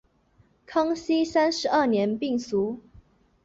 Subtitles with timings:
[0.65, 2.81] 康熙三十二年病卒。